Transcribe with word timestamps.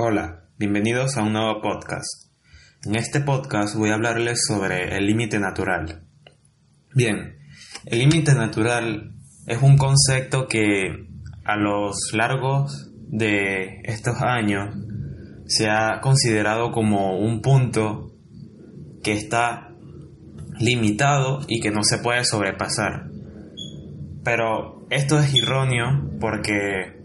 Hola, 0.00 0.44
bienvenidos 0.56 1.16
a 1.16 1.24
un 1.24 1.32
nuevo 1.32 1.60
podcast. 1.60 2.30
En 2.86 2.94
este 2.94 3.18
podcast 3.18 3.74
voy 3.74 3.90
a 3.90 3.94
hablarles 3.94 4.44
sobre 4.46 4.96
el 4.96 5.06
límite 5.06 5.40
natural. 5.40 6.04
Bien, 6.94 7.36
el 7.84 7.98
límite 7.98 8.32
natural 8.34 9.16
es 9.48 9.60
un 9.60 9.76
concepto 9.76 10.46
que 10.46 11.08
a 11.44 11.56
los 11.56 12.12
largos 12.12 12.92
de 13.08 13.80
estos 13.82 14.22
años 14.22 14.72
se 15.46 15.68
ha 15.68 16.00
considerado 16.00 16.70
como 16.70 17.18
un 17.18 17.42
punto 17.42 18.12
que 19.02 19.14
está 19.14 19.74
limitado 20.60 21.40
y 21.48 21.58
que 21.58 21.72
no 21.72 21.82
se 21.82 21.98
puede 21.98 22.24
sobrepasar. 22.24 23.10
Pero 24.22 24.86
esto 24.90 25.18
es 25.18 25.34
erróneo 25.34 26.08
porque 26.20 27.00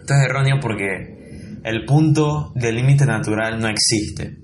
esto 0.00 0.14
es 0.14 0.24
erróneo 0.24 0.58
porque 0.60 1.14
el 1.64 1.86
punto 1.86 2.52
del 2.54 2.76
límite 2.76 3.06
natural 3.06 3.58
no 3.58 3.68
existe. 3.68 4.38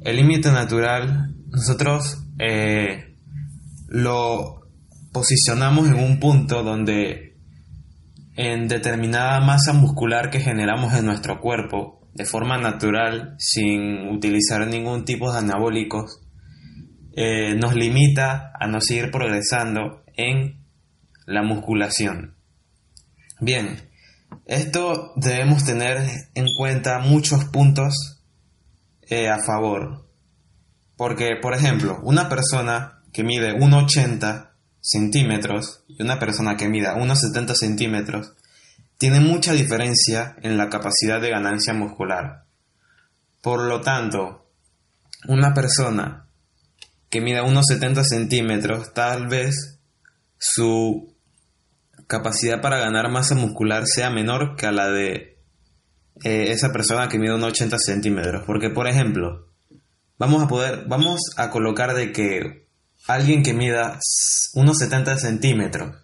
El 0.00 0.16
límite 0.16 0.50
natural 0.50 1.34
nosotros 1.50 2.26
eh, 2.38 3.16
lo 3.88 4.62
posicionamos 5.12 5.86
en 5.88 5.96
un 5.96 6.18
punto 6.18 6.62
donde 6.62 7.36
en 8.36 8.68
determinada 8.68 9.40
masa 9.40 9.74
muscular 9.74 10.30
que 10.30 10.40
generamos 10.40 10.94
en 10.94 11.04
nuestro 11.04 11.40
cuerpo 11.40 12.08
de 12.14 12.24
forma 12.24 12.58
natural 12.58 13.36
sin 13.38 14.08
utilizar 14.08 14.66
ningún 14.66 15.04
tipo 15.04 15.30
de 15.30 15.38
anabólicos 15.38 16.20
eh, 17.16 17.54
nos 17.54 17.74
limita 17.74 18.50
a 18.58 18.66
no 18.66 18.80
seguir 18.80 19.10
progresando 19.10 20.02
en 20.16 20.64
la 21.26 21.42
musculación. 21.42 22.36
Bien, 23.40 23.90
esto 24.46 25.12
debemos 25.16 25.64
tener 25.64 26.28
en 26.34 26.46
cuenta 26.56 26.98
muchos 26.98 27.44
puntos 27.46 28.22
eh, 29.02 29.28
a 29.28 29.38
favor. 29.44 30.08
Porque, 30.96 31.36
por 31.40 31.54
ejemplo, 31.54 31.98
una 32.02 32.28
persona 32.28 33.02
que 33.12 33.24
mide 33.24 33.54
1,80 33.54 34.50
centímetros 34.80 35.84
y 35.88 36.02
una 36.02 36.18
persona 36.18 36.56
que 36.56 36.68
mida 36.68 36.96
1,70 36.96 37.54
centímetros 37.54 38.32
tiene 38.98 39.20
mucha 39.20 39.52
diferencia 39.52 40.36
en 40.42 40.56
la 40.56 40.68
capacidad 40.68 41.20
de 41.20 41.30
ganancia 41.30 41.72
muscular. 41.72 42.44
Por 43.42 43.62
lo 43.62 43.80
tanto, 43.80 44.46
una 45.26 45.54
persona 45.54 46.26
que 47.10 47.20
mida 47.20 47.44
1,70 47.44 48.02
centímetros 48.04 48.92
tal 48.92 49.26
vez 49.28 49.78
su 50.38 51.13
capacidad 52.06 52.60
para 52.60 52.78
ganar 52.78 53.10
masa 53.10 53.34
muscular 53.34 53.86
sea 53.86 54.10
menor 54.10 54.56
que 54.56 54.66
a 54.66 54.72
la 54.72 54.88
de 54.88 55.38
eh, 56.22 56.52
esa 56.52 56.72
persona 56.72 57.08
que 57.08 57.18
mide 57.18 57.34
unos 57.34 57.50
80 57.50 57.78
centímetros. 57.78 58.44
Porque, 58.46 58.70
por 58.70 58.86
ejemplo, 58.86 59.48
vamos 60.18 60.42
a 60.42 60.48
poder, 60.48 60.84
vamos 60.86 61.20
a 61.36 61.50
colocar 61.50 61.94
de 61.94 62.12
que 62.12 62.68
alguien 63.06 63.42
que 63.42 63.52
mida 63.52 63.98
unos 64.54 64.78
70 64.78 65.18
centímetros, 65.18 65.96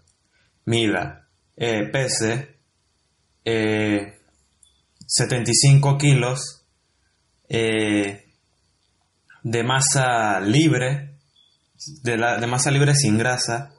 mida, 0.65 1.29
eh, 1.57 1.89
pese 1.93 2.59
75 3.45 5.91
eh, 5.91 5.97
kilos 5.99 6.67
de 9.43 9.65
masa 9.65 10.41
libre, 10.41 11.15
de, 12.03 12.17
la, 12.17 12.39
de 12.39 12.47
masa 12.47 12.71
libre 12.71 12.95
sin 12.95 13.17
grasa, 13.17 13.73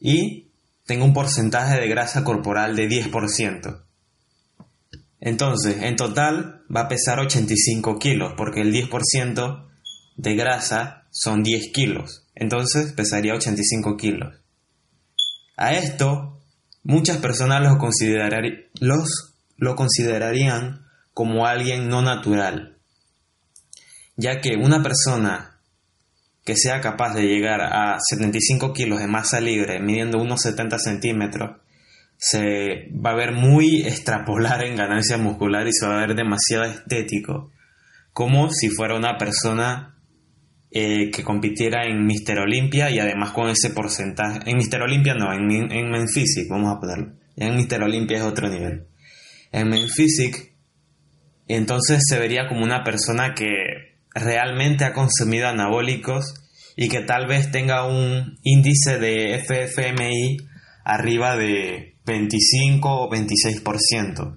y 0.00 0.45
tengo 0.86 1.04
un 1.04 1.12
porcentaje 1.12 1.80
de 1.80 1.88
grasa 1.88 2.24
corporal 2.24 2.76
de 2.76 2.88
10%. 2.88 3.82
Entonces, 5.20 5.82
en 5.82 5.96
total 5.96 6.62
va 6.74 6.82
a 6.82 6.88
pesar 6.88 7.18
85 7.18 7.98
kilos, 7.98 8.34
porque 8.36 8.60
el 8.60 8.72
10% 8.72 9.66
de 10.16 10.34
grasa 10.34 11.06
son 11.10 11.42
10 11.42 11.72
kilos. 11.72 12.24
Entonces 12.34 12.92
pesaría 12.92 13.34
85 13.34 13.96
kilos. 13.96 14.34
A 15.56 15.72
esto, 15.72 16.38
muchas 16.82 17.16
personas 17.18 17.62
lo, 17.62 17.78
considerarían 19.76 20.86
como 21.14 21.46
alguien 21.46 21.88
no 21.88 22.02
natural, 22.02 22.76
ya 24.16 24.40
que 24.42 24.56
una 24.56 24.82
persona 24.82 25.55
que 26.46 26.56
sea 26.56 26.80
capaz 26.80 27.12
de 27.12 27.26
llegar 27.26 27.60
a 27.60 27.98
75 27.98 28.72
kilos 28.72 29.00
de 29.00 29.08
masa 29.08 29.40
libre 29.40 29.80
midiendo 29.80 30.22
unos 30.22 30.42
70 30.42 30.78
centímetros, 30.78 31.56
se 32.16 32.88
va 32.92 33.10
a 33.10 33.16
ver 33.16 33.32
muy 33.32 33.82
extrapolar 33.82 34.64
en 34.64 34.76
ganancia 34.76 35.18
muscular 35.18 35.66
y 35.66 35.72
se 35.72 35.88
va 35.88 35.96
a 35.96 36.06
ver 36.06 36.14
demasiado 36.14 36.64
estético, 36.64 37.50
como 38.12 38.48
si 38.50 38.68
fuera 38.70 38.94
una 38.94 39.18
persona 39.18 39.98
eh, 40.70 41.10
que 41.10 41.24
compitiera 41.24 41.84
en 41.84 42.06
Mister 42.06 42.38
Olympia 42.38 42.90
y 42.90 43.00
además 43.00 43.32
con 43.32 43.48
ese 43.48 43.70
porcentaje. 43.70 44.38
En 44.46 44.56
Mister 44.56 44.80
Olympia 44.80 45.14
no, 45.14 45.32
en, 45.32 45.50
en 45.72 45.90
Menphysic, 45.90 46.48
vamos 46.48 46.74
a 46.74 46.78
ponerlo. 46.78 47.12
En 47.36 47.56
Mister 47.56 47.82
Olympia 47.82 48.18
es 48.18 48.24
otro 48.24 48.48
nivel. 48.48 48.86
En 49.50 49.68
Menphysic, 49.68 50.54
entonces 51.48 52.02
se 52.08 52.20
vería 52.20 52.46
como 52.46 52.62
una 52.62 52.84
persona 52.84 53.34
que 53.34 53.46
realmente 54.16 54.84
ha 54.84 54.92
consumido 54.92 55.46
anabólicos 55.46 56.34
y 56.76 56.88
que 56.88 57.00
tal 57.00 57.26
vez 57.26 57.50
tenga 57.50 57.86
un 57.86 58.38
índice 58.42 58.98
de 58.98 59.44
FFMI 59.44 60.38
arriba 60.84 61.36
de 61.36 61.98
25 62.04 62.88
o 62.88 63.10
26%. 63.10 64.36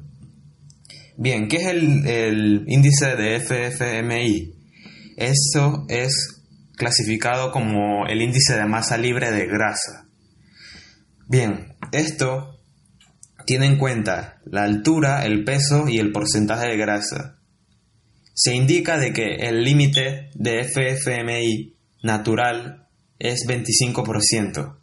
Bien, 1.17 1.47
¿qué 1.47 1.57
es 1.57 1.65
el, 1.67 2.63
índice 2.67 3.15
de 3.15 3.39
FFMI? 3.39 4.53
Eso 5.17 5.85
es 5.89 6.43
clasificado 6.75 7.51
como 7.51 8.05
el 8.07 8.21
índice 8.21 8.55
de 8.55 8.65
masa 8.65 8.97
libre 8.97 9.31
de 9.31 9.45
grasa. 9.45 10.07
Bien, 11.27 11.75
esto 11.91 12.57
tiene 13.45 13.65
en 13.65 13.77
cuenta 13.77 14.39
la 14.45 14.63
altura, 14.63 15.25
el 15.25 15.43
peso 15.43 15.89
y 15.89 15.99
el 15.99 16.11
porcentaje 16.11 16.67
de 16.67 16.77
grasa 16.77 17.38
se 18.41 18.55
indica 18.55 18.97
de 18.97 19.11
que 19.11 19.35
el 19.49 19.65
límite 19.65 20.29
de 20.33 20.63
FFMI 20.63 21.75
natural 22.03 22.87
es 23.19 23.45
25%. 23.45 24.77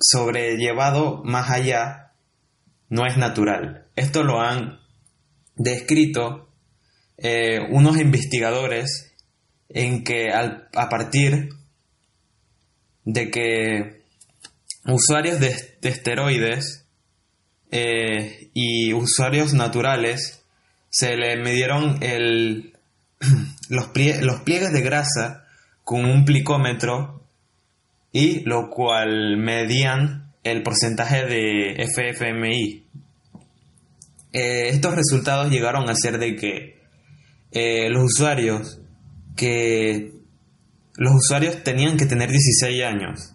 Sobrellevado 0.00 1.24
más 1.24 1.50
allá 1.50 2.12
no 2.88 3.04
es 3.04 3.16
natural. 3.16 3.88
Esto 3.96 4.22
lo 4.22 4.40
han 4.40 4.78
descrito 5.56 6.50
eh, 7.16 7.58
unos 7.68 7.98
investigadores 7.98 9.12
en 9.70 10.04
que 10.04 10.28
a 10.32 10.88
partir 10.88 11.48
de 13.04 13.30
que 13.32 14.04
usuarios 14.86 15.40
de, 15.40 15.48
esteroides 15.82 16.86
eh, 17.72 18.50
y 18.54 18.92
usuarios 18.92 19.52
naturales 19.52 20.44
se 20.90 21.16
le 21.16 21.36
midieron 21.36 22.02
el, 22.02 22.74
los, 23.68 23.90
los 24.22 24.40
pliegues 24.40 24.72
de 24.72 24.82
grasa 24.82 25.44
con 25.84 26.04
un 26.04 26.24
plicómetro 26.24 27.22
y 28.12 28.40
lo 28.40 28.70
cual 28.70 29.36
medían 29.36 30.32
el 30.44 30.62
porcentaje 30.62 31.24
de 31.26 31.86
FFMI. 31.86 32.84
Eh, 34.32 34.68
estos 34.68 34.94
resultados 34.94 35.50
llegaron 35.50 35.88
a 35.88 35.94
ser 35.94 36.18
de 36.18 36.36
que 36.36 36.78
eh, 37.52 37.88
los 37.90 38.04
usuarios 38.04 38.80
que 39.36 40.12
los 40.96 41.14
usuarios 41.14 41.62
tenían 41.62 41.96
que 41.96 42.06
tener 42.06 42.28
16 42.28 42.84
años 42.84 43.34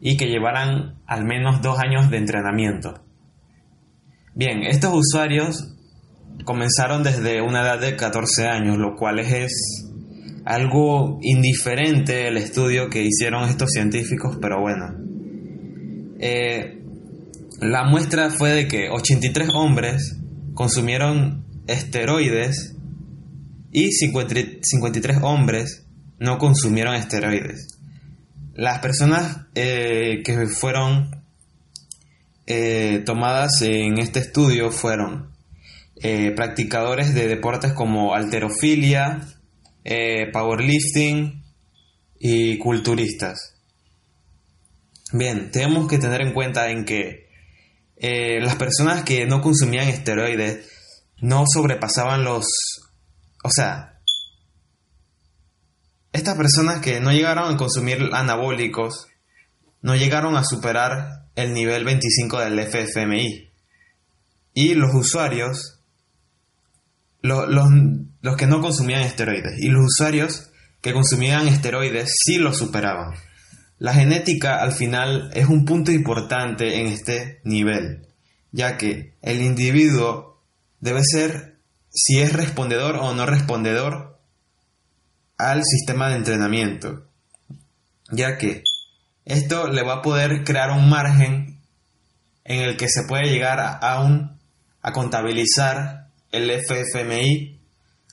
y 0.00 0.16
que 0.16 0.26
llevaran 0.26 1.00
al 1.06 1.24
menos 1.24 1.60
dos 1.60 1.78
años 1.78 2.10
de 2.10 2.16
entrenamiento. 2.16 3.04
Bien, 4.34 4.62
estos 4.64 4.92
usuarios 4.94 5.73
comenzaron 6.44 7.02
desde 7.02 7.40
una 7.40 7.62
edad 7.62 7.80
de 7.80 7.96
14 7.96 8.46
años, 8.46 8.76
lo 8.78 8.96
cual 8.96 9.18
es 9.20 9.52
algo 10.44 11.18
indiferente 11.22 12.28
el 12.28 12.36
estudio 12.36 12.90
que 12.90 13.02
hicieron 13.02 13.48
estos 13.48 13.70
científicos, 13.70 14.38
pero 14.40 14.60
bueno. 14.60 14.94
Eh, 16.18 16.82
la 17.60 17.84
muestra 17.84 18.30
fue 18.30 18.50
de 18.50 18.68
que 18.68 18.88
83 18.90 19.48
hombres 19.54 20.18
consumieron 20.54 21.44
esteroides 21.66 22.76
y 23.72 23.90
53 23.92 25.18
hombres 25.22 25.86
no 26.18 26.38
consumieron 26.38 26.94
esteroides. 26.94 27.78
Las 28.54 28.78
personas 28.78 29.46
eh, 29.54 30.22
que 30.24 30.46
fueron 30.46 31.24
eh, 32.46 33.02
tomadas 33.04 33.62
en 33.62 33.98
este 33.98 34.20
estudio 34.20 34.70
fueron 34.70 35.33
eh, 35.96 36.32
practicadores 36.32 37.14
de 37.14 37.28
deportes 37.28 37.72
como 37.72 38.14
alterofilia, 38.14 39.20
eh, 39.84 40.30
powerlifting 40.32 41.44
y 42.18 42.58
culturistas. 42.58 43.54
Bien, 45.12 45.50
tenemos 45.50 45.88
que 45.88 45.98
tener 45.98 46.22
en 46.22 46.32
cuenta 46.32 46.70
en 46.70 46.84
que 46.84 47.28
eh, 47.96 48.40
las 48.40 48.56
personas 48.56 49.04
que 49.04 49.26
no 49.26 49.40
consumían 49.40 49.88
esteroides 49.88 50.68
no 51.18 51.44
sobrepasaban 51.46 52.24
los... 52.24 52.46
O 53.44 53.50
sea, 53.50 54.00
estas 56.12 56.36
personas 56.36 56.80
que 56.80 57.00
no 57.00 57.12
llegaron 57.12 57.54
a 57.54 57.56
consumir 57.56 58.10
anabólicos, 58.12 59.06
no 59.82 59.94
llegaron 59.96 60.36
a 60.36 60.44
superar 60.44 61.26
el 61.34 61.54
nivel 61.54 61.84
25 61.84 62.40
del 62.40 62.60
FFMI. 62.60 63.50
Y 64.54 64.74
los 64.74 64.94
usuarios, 64.94 65.73
los, 67.24 67.48
los 68.20 68.36
que 68.36 68.46
no 68.46 68.60
consumían 68.60 69.00
esteroides, 69.00 69.58
y 69.58 69.68
los 69.68 69.86
usuarios 69.86 70.50
que 70.82 70.92
consumían 70.92 71.48
esteroides 71.48 72.12
sí 72.22 72.36
los 72.36 72.58
superaban. 72.58 73.14
La 73.78 73.94
genética 73.94 74.60
al 74.60 74.72
final 74.72 75.30
es 75.32 75.46
un 75.46 75.64
punto 75.64 75.90
importante 75.90 76.80
en 76.80 76.86
este 76.88 77.40
nivel, 77.42 78.06
ya 78.52 78.76
que 78.76 79.14
el 79.22 79.40
individuo 79.40 80.42
debe 80.80 81.00
ser 81.02 81.56
si 81.88 82.20
es 82.20 82.34
respondedor 82.34 82.96
o 82.96 83.14
no 83.14 83.24
respondedor 83.24 84.20
al 85.38 85.62
sistema 85.64 86.10
de 86.10 86.16
entrenamiento, 86.16 87.06
ya 88.10 88.36
que 88.36 88.62
esto 89.24 89.68
le 89.68 89.82
va 89.82 89.94
a 89.94 90.02
poder 90.02 90.44
crear 90.44 90.72
un 90.72 90.90
margen 90.90 91.58
en 92.44 92.60
el 92.60 92.76
que 92.76 92.88
se 92.90 93.04
puede 93.08 93.30
llegar 93.30 93.60
a, 93.60 93.78
a 93.80 94.92
contabilizar 94.92 96.03
el 96.34 96.50
FFMI 96.50 97.60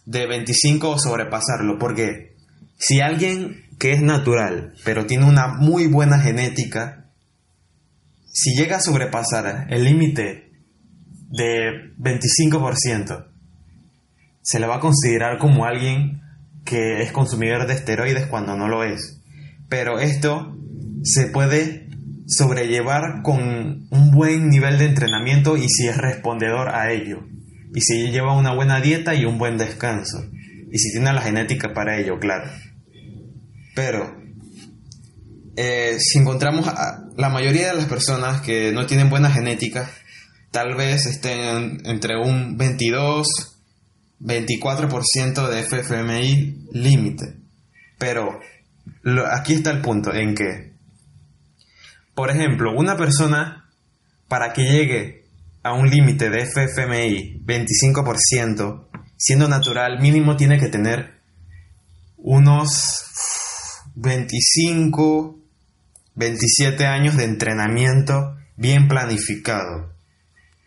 de 0.05 0.27
25 0.27 0.89
o 0.89 0.99
sobrepasarlo, 0.99 1.77
porque 1.79 2.35
si 2.77 3.01
alguien 3.01 3.65
que 3.79 3.91
es 3.93 4.01
natural, 4.01 4.73
pero 4.83 5.05
tiene 5.05 5.25
una 5.25 5.47
muy 5.47 5.87
buena 5.87 6.19
genética, 6.19 7.09
si 8.31 8.55
llega 8.55 8.77
a 8.77 8.81
sobrepasar 8.81 9.67
el 9.69 9.83
límite 9.83 10.51
de 11.29 11.93
25%, 11.97 13.27
se 14.41 14.59
le 14.59 14.67
va 14.67 14.77
a 14.77 14.79
considerar 14.79 15.37
como 15.37 15.65
alguien 15.65 16.21
que 16.63 17.01
es 17.01 17.11
consumidor 17.11 17.67
de 17.67 17.73
esteroides 17.73 18.27
cuando 18.27 18.55
no 18.55 18.67
lo 18.67 18.83
es. 18.83 19.21
Pero 19.67 19.99
esto 19.99 20.57
se 21.03 21.27
puede 21.27 21.87
sobrellevar 22.27 23.21
con 23.23 23.87
un 23.89 24.11
buen 24.11 24.49
nivel 24.49 24.77
de 24.77 24.85
entrenamiento 24.85 25.57
y 25.57 25.67
si 25.67 25.87
es 25.87 25.97
respondedor 25.97 26.69
a 26.69 26.91
ello. 26.91 27.30
Y 27.73 27.81
si 27.81 28.11
lleva 28.11 28.37
una 28.37 28.53
buena 28.53 28.81
dieta 28.81 29.15
y 29.15 29.25
un 29.25 29.37
buen 29.37 29.57
descanso. 29.57 30.25
Y 30.71 30.77
si 30.77 30.91
tiene 30.91 31.13
la 31.13 31.21
genética 31.21 31.73
para 31.73 31.97
ello, 31.97 32.19
claro. 32.19 32.49
Pero 33.75 34.21
eh, 35.55 35.97
si 35.99 36.19
encontramos 36.19 36.67
a 36.67 37.05
la 37.17 37.29
mayoría 37.29 37.67
de 37.67 37.75
las 37.75 37.85
personas 37.85 38.41
que 38.41 38.71
no 38.71 38.85
tienen 38.85 39.09
buena 39.09 39.29
genética, 39.29 39.89
tal 40.51 40.75
vez 40.75 41.05
estén 41.05 41.81
entre 41.85 42.17
un 42.17 42.57
22, 42.57 43.27
24% 44.19 45.49
de 45.49 45.63
FFMI 45.63 46.67
límite. 46.71 47.37
Pero 47.97 48.39
aquí 49.31 49.53
está 49.53 49.71
el 49.71 49.81
punto 49.81 50.13
en 50.13 50.35
que, 50.35 50.73
por 52.15 52.29
ejemplo, 52.29 52.71
una 52.75 52.97
persona 52.97 53.69
para 54.27 54.53
que 54.53 54.63
llegue 54.63 55.20
a 55.63 55.73
un 55.73 55.89
límite 55.89 56.29
de 56.29 56.45
FFMI 56.45 57.43
25%, 57.45 58.87
siendo 59.17 59.47
natural, 59.47 59.99
mínimo 59.99 60.35
tiene 60.35 60.57
que 60.57 60.67
tener 60.67 61.21
unos 62.17 63.05
25, 63.95 65.39
27 66.15 66.85
años 66.85 67.17
de 67.17 67.25
entrenamiento 67.25 68.35
bien 68.55 68.87
planificado. 68.87 69.93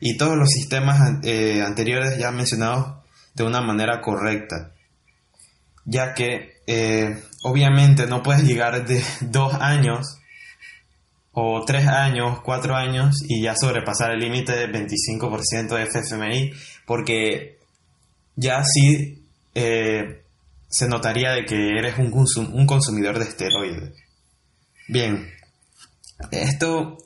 Y 0.00 0.17
todos 0.17 0.37
los 0.37 0.50
sistemas 0.50 1.19
eh, 1.23 1.62
anteriores 1.62 2.19
ya 2.19 2.31
mencionados 2.31 3.05
de 3.35 3.44
una 3.44 3.61
manera 3.61 4.00
correcta, 4.00 4.73
ya 5.85 6.14
que 6.14 6.62
eh, 6.67 7.23
obviamente 7.43 8.06
no 8.06 8.23
puedes 8.23 8.44
llegar 8.44 8.87
de 8.87 9.02
dos 9.20 9.55
años 9.55 10.19
o 11.35 11.65
tres 11.65 11.87
años, 11.87 12.41
cuatro 12.43 12.75
años 12.77 13.17
y 13.29 13.43
ya 13.43 13.55
sobrepasar 13.57 14.13
el 14.13 14.21
límite 14.21 14.53
del 14.53 14.73
25% 14.73 15.77
de 15.77 15.87
FFMI 15.87 16.53
porque 16.87 17.59
ya 18.37 18.63
sí 18.65 19.27
eh, 19.55 20.23
se 20.69 20.89
notaría 20.89 21.33
de 21.33 21.45
que 21.45 21.79
eres 21.79 21.99
un, 21.99 22.13
un 22.53 22.67
consumidor 22.67 23.19
de 23.19 23.25
esteroides. 23.25 23.93
Bien, 24.89 25.29
esto 26.31 26.99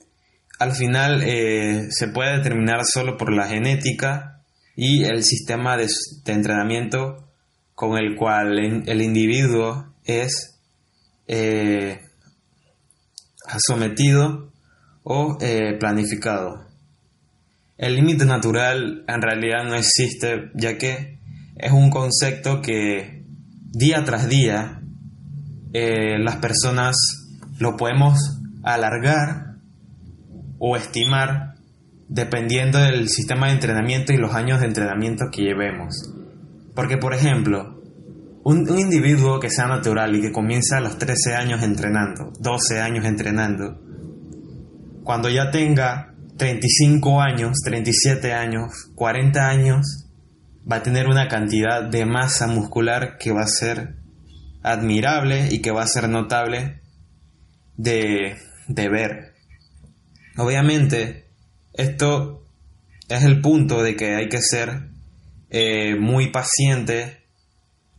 al 0.59 0.73
final 0.73 1.23
eh, 1.25 1.87
se 1.91 2.09
puede 2.09 2.39
determinar 2.39 2.85
solo 2.85 3.17
por 3.17 3.33
la 3.33 3.49
genética 3.49 4.43
y 4.75 5.05
el 5.05 5.23
sistema 5.25 5.77
de, 5.77 5.89
entrenamiento 6.27 7.29
con 7.75 7.97
el 7.97 8.17
cual 8.17 8.59
el, 8.87 9.03
individuo 9.03 9.93
es 10.05 10.59
eh, 11.29 12.07
sometido 13.59 14.53
o 15.03 15.39
eh, 15.41 15.77
planificado. 15.79 16.67
El 17.77 17.95
límite 17.95 18.25
natural 18.25 19.05
en 19.06 19.23
realidad 19.23 19.65
no 19.65 19.75
existe 19.75 20.50
ya 20.55 20.77
que 20.79 21.19
es 21.56 21.73
un 21.73 21.91
concepto 21.91 22.61
que 22.61 23.25
día 23.73 24.05
tras 24.05 24.29
día 24.29 24.81
eh, 25.73 26.19
las 26.19 26.37
personas 26.37 26.97
lo 27.59 27.77
podemos 27.77 28.19
alargar 28.62 29.55
o 30.59 30.77
estimar 30.77 31.55
dependiendo 32.09 32.79
del 32.79 33.09
sistema 33.09 33.47
de 33.47 33.55
entrenamiento 33.55 34.12
y 34.12 34.17
los 34.17 34.35
años 34.35 34.61
de 34.61 34.67
entrenamiento 34.67 35.27
que 35.31 35.43
llevemos. 35.43 35.94
Porque, 36.75 36.97
por 36.97 37.15
ejemplo, 37.15 37.78
un, 38.49 38.79
individuo 38.79 39.39
que 39.39 39.50
sea 39.50 39.67
natural 39.67 40.17
y 40.17 40.23
que 40.23 40.33
comienza 40.33 40.79
a 40.79 40.81
los 40.81 40.97
13 40.97 41.35
años 41.35 41.62
entrenando, 41.62 42.33
12 42.41 42.81
años 42.81 43.05
entrenando, 43.05 43.79
cuando 45.05 45.29
ya 45.29 45.50
tenga 45.50 46.15
35 46.39 47.21
años, 47.21 47.59
37 47.62 48.33
años, 48.33 48.91
40 48.95 49.49
años, 49.49 50.06
va 50.71 50.77
a 50.77 50.83
tener 50.83 51.09
una 51.09 51.29
cantidad 51.29 51.83
de 51.83 52.06
masa 52.06 52.47
muscular 52.47 53.19
que 53.19 53.33
va 53.33 53.43
a 53.43 53.49
ser 53.49 53.97
admirable 54.62 55.49
y 55.51 55.61
que 55.61 55.71
va 55.71 55.83
a 55.83 55.87
ser 55.87 56.09
notable 56.09 56.81
de, 57.77 58.35
ver. 58.67 59.35
Obviamente, 60.39 61.27
esto 61.75 62.44
es 63.11 63.25
el 63.25 63.43
punto 63.43 63.83
de 63.83 63.94
que 63.94 64.15
hay 64.15 64.29
que 64.31 64.41
ser 64.41 64.89
eh, 65.51 65.97
muy 65.99 66.31
paciente 66.31 67.28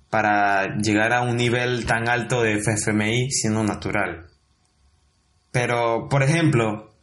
para 0.09 0.77
llegar 0.77 1.13
a 1.13 1.21
un 1.21 1.37
nivel 1.37 1.85
tan 1.85 2.09
alto 2.09 2.41
de 2.41 2.59
FFMI 2.59 3.31
siendo 3.31 3.63
natural. 3.63 4.27
Pero, 5.51 6.07
por 6.09 6.23
ejemplo, 6.23 6.95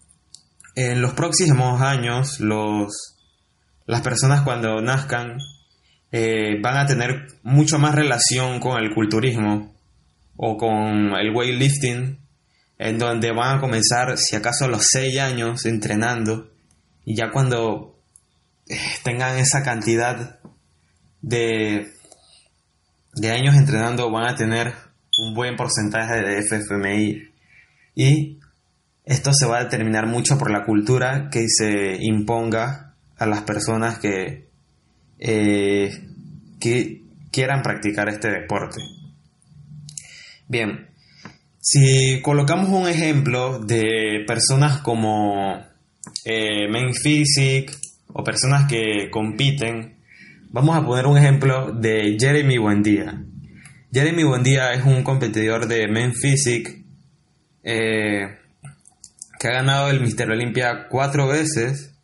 en 0.74 1.00
los 1.00 1.14
próximos 1.14 1.80
años, 1.80 2.40
los, 2.40 3.16
las 3.86 4.02
personas 4.02 4.42
cuando 4.42 4.80
nazcan 4.80 5.38
eh, 6.12 6.60
van 6.62 6.76
a 6.76 6.86
tener 6.86 7.26
mucho 7.42 7.78
más 7.78 7.94
relación 7.94 8.60
con 8.60 8.82
el 8.82 8.94
culturismo 8.94 9.74
o 10.36 10.56
con 10.56 11.14
el 11.14 11.34
weightlifting, 11.34 12.18
en 12.78 12.98
donde 12.98 13.32
van 13.32 13.56
a 13.56 13.60
comenzar, 13.60 14.18
si 14.18 14.36
acaso, 14.36 14.66
a 14.66 14.68
los 14.68 14.86
6 14.90 15.18
años 15.18 15.64
entrenando, 15.64 16.52
y 17.04 17.16
ya 17.16 17.30
cuando 17.30 17.98
eh, 18.68 18.78
tengan 19.02 19.38
esa 19.38 19.62
cantidad 19.62 20.38
de, 21.22 21.95
de 23.16 23.30
años 23.30 23.56
entrenando, 23.56 24.10
van 24.10 24.28
a 24.28 24.36
tener 24.36 24.72
un 25.18 25.34
buen 25.34 25.56
porcentaje 25.56 26.20
de 26.20 26.42
FFMI. 26.42 27.30
Y 27.94 28.38
esto 29.04 29.32
se 29.32 29.46
va 29.46 29.58
a 29.58 29.64
determinar 29.64 30.06
mucho 30.06 30.38
por 30.38 30.50
la 30.50 30.64
cultura 30.64 31.28
que 31.30 31.46
se 31.48 31.96
imponga 32.00 32.94
a 33.16 33.26
las 33.26 33.42
personas 33.42 33.98
que 33.98 34.46
eh, 35.18 35.90
que 36.60 37.02
quieran 37.30 37.62
practicar 37.62 38.08
este 38.08 38.30
deporte. 38.30 38.80
Bien, 40.48 40.88
si 41.60 42.20
colocamos 42.22 42.68
un 42.68 42.88
ejemplo 42.88 43.58
de 43.58 44.24
personas 44.26 44.80
como 44.82 45.64
eh, 46.24 46.68
Physique 47.02 47.72
o 48.08 48.22
personas 48.22 48.68
que 48.68 49.10
compiten, 49.10 49.95
vamos 50.56 50.74
a 50.74 50.86
poner 50.86 51.06
un 51.06 51.18
ejemplo 51.18 51.70
de 51.70 52.16
Jeremy 52.18 52.56
Buendía. 52.56 53.22
Jeremy 53.92 54.24
Buendía 54.24 54.72
es 54.72 54.86
un 54.86 55.02
competidor 55.02 55.68
de 55.68 55.86
Men 55.86 56.14
Physique 56.14 56.82
eh, 57.62 58.38
que 59.38 59.48
ha 59.48 59.52
ganado 59.52 59.90
el 59.90 60.00
Mister 60.00 60.30
Olympia 60.30 60.86
cuatro 60.88 61.28
veces. 61.28 61.94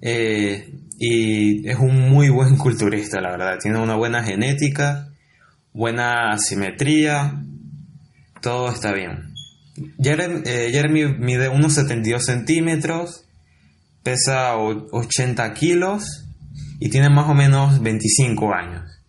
Eh, 0.00 0.74
y 0.98 1.68
es 1.68 1.78
un 1.78 2.10
muy 2.10 2.30
buen 2.30 2.56
culturista, 2.56 3.20
la 3.20 3.30
verdad. 3.30 3.58
Tiene 3.60 3.78
una 3.78 3.94
buena 3.94 4.24
genética, 4.24 5.10
buena 5.72 6.36
simetría, 6.36 7.44
todo 8.42 8.72
está 8.72 8.92
bien. 8.92 9.34
Jeremy, 10.02 10.42
eh, 10.46 10.70
Jeremy 10.72 11.14
mide 11.16 11.48
unos 11.48 11.74
72 11.74 12.24
centímetros, 12.24 13.28
pesa 14.02 14.56
80 14.56 15.54
kilos 15.54 16.27
y 16.78 16.90
tiene 16.90 17.10
más 17.10 17.28
o 17.28 17.34
menos 17.34 17.82
25 17.82 18.54
años. 18.54 19.00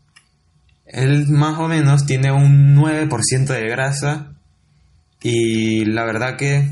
Él 0.86 1.28
más 1.28 1.60
o 1.60 1.68
menos 1.68 2.06
tiene 2.06 2.32
un 2.32 2.76
9% 2.76 3.46
de 3.46 3.70
grasa 3.70 4.34
y 5.22 5.86
la 5.86 6.04
verdad 6.06 6.36
que 6.38 6.68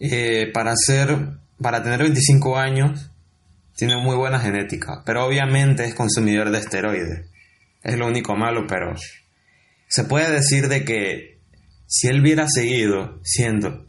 eh, 0.00 0.50
para 0.52 0.74
ser 0.76 1.38
para 1.60 1.82
tener 1.82 2.00
25 2.00 2.58
años 2.58 3.10
tiene 3.76 3.96
muy 3.96 4.16
buena 4.16 4.40
genética, 4.40 5.02
pero 5.06 5.24
obviamente 5.24 5.84
es 5.84 5.94
consumidor 5.94 6.50
de 6.50 6.58
esteroides. 6.58 7.26
Es 7.82 7.96
lo 7.96 8.06
único 8.06 8.36
malo, 8.36 8.66
pero 8.66 8.94
se 9.88 10.04
puede 10.04 10.30
decir 10.30 10.68
de 10.68 10.84
que 10.84 11.38
si 11.86 12.08
él 12.08 12.20
hubiera 12.20 12.48
seguido 12.48 13.20
siendo 13.22 13.86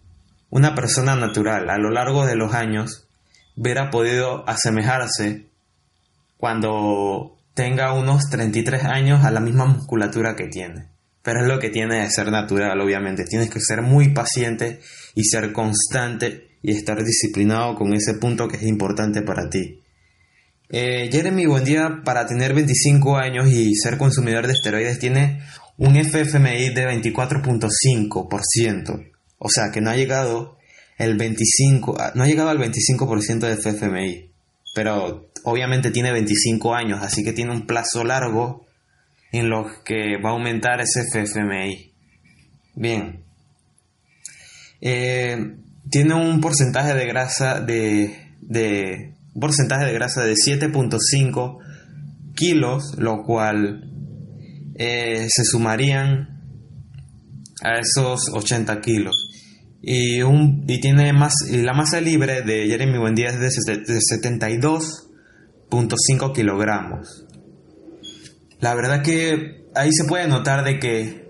una 0.49 0.75
persona 0.75 1.15
natural 1.15 1.69
a 1.69 1.77
lo 1.77 1.89
largo 1.89 2.25
de 2.25 2.35
los 2.35 2.53
años, 2.53 3.07
hubiera 3.55 3.89
podido 3.89 4.47
asemejarse 4.47 5.47
cuando 6.37 7.37
tenga 7.53 7.93
unos 7.93 8.29
33 8.29 8.83
años 8.85 9.23
a 9.23 9.31
la 9.31 9.39
misma 9.39 9.65
musculatura 9.65 10.35
que 10.35 10.47
tiene. 10.47 10.87
Pero 11.21 11.41
es 11.41 11.47
lo 11.47 11.59
que 11.59 11.69
tiene 11.69 12.01
de 12.01 12.09
ser 12.09 12.31
natural, 12.31 12.81
obviamente. 12.81 13.23
Tienes 13.23 13.49
que 13.49 13.61
ser 13.61 13.81
muy 13.81 14.09
paciente 14.09 14.81
y 15.15 15.23
ser 15.23 15.53
constante 15.53 16.49
y 16.61 16.71
estar 16.71 17.01
disciplinado 17.03 17.75
con 17.75 17.93
ese 17.93 18.15
punto 18.15 18.47
que 18.47 18.57
es 18.57 18.63
importante 18.63 19.21
para 19.21 19.49
ti. 19.49 19.79
Eh, 20.69 21.09
Jeremy 21.11 21.45
Buendía, 21.45 22.01
para 22.03 22.25
tener 22.25 22.53
25 22.53 23.17
años 23.17 23.49
y 23.49 23.75
ser 23.75 23.97
consumidor 23.97 24.47
de 24.47 24.53
esteroides, 24.53 24.99
tiene 24.99 25.43
un 25.77 25.95
FFMI 25.95 26.73
de 26.73 26.87
24.5%. 26.87 29.11
O 29.37 29.49
sea 29.49 29.71
que 29.71 29.81
no 29.81 29.91
ha 29.91 29.95
llegado 29.95 30.57
el 30.97 31.17
25, 31.17 31.97
no 32.15 32.23
ha 32.23 32.27
llegado 32.27 32.49
al 32.49 32.59
25% 32.59 33.39
de 33.39 33.57
FFMI. 33.57 34.31
Pero 34.73 35.29
obviamente 35.43 35.91
tiene 35.91 36.11
25 36.11 36.73
años, 36.73 36.99
así 37.01 37.23
que 37.23 37.33
tiene 37.33 37.51
un 37.51 37.65
plazo 37.65 38.03
largo 38.03 38.65
en 39.31 39.49
lo 39.49 39.65
que 39.83 40.17
va 40.23 40.29
a 40.29 40.33
aumentar 40.33 40.81
ese 40.81 41.03
FFMI. 41.03 41.91
Bien. 42.75 43.23
Eh, 44.81 45.57
tiene 45.89 46.13
un 46.13 46.41
porcentaje 46.41 46.93
de 46.93 47.05
grasa 47.05 47.59
de, 47.59 48.15
de 48.41 49.13
porcentaje 49.39 49.85
de 49.85 49.93
grasa 49.93 50.23
de 50.23 50.33
7.5 50.33 51.59
kilos, 52.35 52.95
lo 52.97 53.23
cual 53.23 53.89
eh, 54.75 55.27
se 55.29 55.43
sumarían 55.43 56.41
a 57.63 57.79
esos 57.79 58.29
80 58.31 58.81
kilos. 58.81 59.29
Y, 59.85 60.21
un, 60.21 60.63
y 60.65 60.79
tiene 60.79 61.11
más, 61.11 61.33
y 61.51 61.61
la 61.61 61.73
masa 61.73 61.99
libre 61.99 62.41
de 62.41 62.67
Jeremy 62.67 62.97
Buendía 62.97 63.31
es 63.31 63.39
de, 63.39 63.49
de 63.79 63.99
72.5 63.99 66.33
kilogramos. 66.33 67.25
La 68.61 68.75
verdad 68.75 69.03
que 69.03 69.65
ahí 69.75 69.91
se 69.91 70.05
puede 70.05 70.29
notar 70.29 70.63
de 70.63 70.79
que 70.79 71.29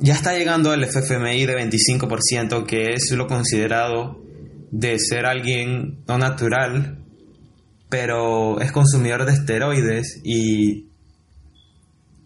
ya 0.00 0.14
está 0.14 0.38
llegando 0.38 0.70
al 0.70 0.84
FFMI 0.84 1.44
de 1.44 1.56
25%, 1.56 2.66
que 2.66 2.92
es 2.92 3.10
lo 3.10 3.26
considerado 3.26 4.22
de 4.70 4.96
ser 5.00 5.26
alguien 5.26 6.04
no 6.06 6.18
natural, 6.18 7.00
pero 7.88 8.60
es 8.60 8.70
consumidor 8.70 9.24
de 9.24 9.32
esteroides 9.32 10.20
y 10.22 10.86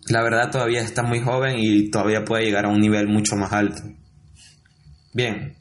la 0.08 0.22
verdad 0.22 0.50
todavía 0.50 0.82
está 0.82 1.02
muy 1.02 1.20
joven 1.20 1.56
y 1.58 1.90
todavía 1.90 2.24
puede 2.24 2.44
llegar 2.44 2.66
a 2.66 2.68
un 2.68 2.80
nivel 2.80 3.08
mucho 3.08 3.36
más 3.36 3.52
alto. 3.52 3.82
Bien, 5.14 5.56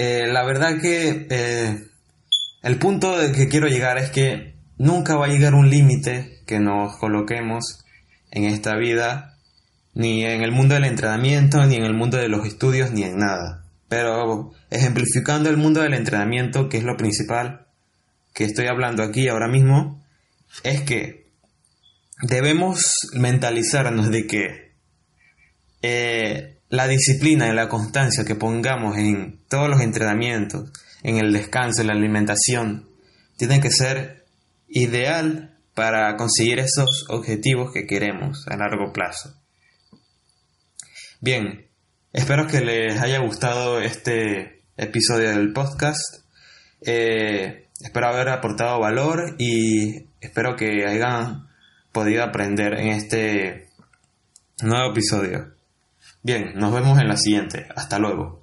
eh, 0.00 0.28
la 0.28 0.44
verdad 0.44 0.80
que 0.80 1.26
eh, 1.28 1.88
el 2.62 2.78
punto 2.78 3.18
de 3.18 3.32
que 3.32 3.48
quiero 3.48 3.66
llegar 3.66 3.98
es 3.98 4.12
que 4.12 4.54
nunca 4.76 5.16
va 5.16 5.26
a 5.26 5.28
llegar 5.28 5.54
un 5.54 5.70
límite 5.70 6.38
que 6.46 6.60
nos 6.60 6.96
coloquemos 6.98 7.84
en 8.30 8.44
esta 8.44 8.76
vida, 8.76 9.36
ni 9.94 10.24
en 10.24 10.42
el 10.42 10.52
mundo 10.52 10.74
del 10.74 10.84
entrenamiento, 10.84 11.66
ni 11.66 11.74
en 11.74 11.82
el 11.82 11.94
mundo 11.94 12.16
de 12.16 12.28
los 12.28 12.46
estudios, 12.46 12.92
ni 12.92 13.02
en 13.02 13.16
nada. 13.16 13.64
Pero 13.88 14.52
ejemplificando 14.70 15.50
el 15.50 15.56
mundo 15.56 15.80
del 15.80 15.94
entrenamiento, 15.94 16.68
que 16.68 16.78
es 16.78 16.84
lo 16.84 16.96
principal 16.96 17.66
que 18.34 18.44
estoy 18.44 18.68
hablando 18.68 19.02
aquí 19.02 19.26
ahora 19.26 19.48
mismo, 19.48 20.00
es 20.62 20.82
que 20.82 21.26
debemos 22.22 22.92
mentalizarnos 23.14 24.10
de 24.12 24.26
que 24.28 24.74
eh, 25.82 26.57
la 26.68 26.86
disciplina 26.86 27.48
y 27.48 27.54
la 27.54 27.68
constancia 27.68 28.24
que 28.24 28.34
pongamos 28.34 28.96
en 28.98 29.40
todos 29.48 29.68
los 29.68 29.80
entrenamientos, 29.80 30.70
en 31.02 31.18
el 31.18 31.32
descanso, 31.32 31.80
en 31.80 31.86
la 31.88 31.94
alimentación, 31.94 32.88
tiene 33.36 33.60
que 33.60 33.70
ser 33.70 34.26
ideal 34.68 35.56
para 35.74 36.16
conseguir 36.16 36.58
esos 36.58 37.06
objetivos 37.08 37.72
que 37.72 37.86
queremos 37.86 38.46
a 38.48 38.56
largo 38.56 38.92
plazo. 38.92 39.34
Bien, 41.20 41.68
espero 42.12 42.46
que 42.46 42.60
les 42.60 43.00
haya 43.00 43.18
gustado 43.18 43.80
este 43.80 44.64
episodio 44.76 45.30
del 45.30 45.52
podcast. 45.52 46.26
Eh, 46.80 47.68
espero 47.80 48.08
haber 48.08 48.28
aportado 48.28 48.78
valor 48.80 49.36
y 49.38 50.08
espero 50.20 50.56
que 50.56 50.86
hayan 50.86 51.48
podido 51.92 52.24
aprender 52.24 52.74
en 52.74 52.88
este 52.88 53.70
nuevo 54.62 54.90
episodio. 54.90 55.57
Bien, 56.22 56.52
nos 56.56 56.72
vemos 56.72 56.98
en 57.00 57.08
la 57.08 57.16
siguiente. 57.16 57.66
Hasta 57.74 57.98
luego. 57.98 58.37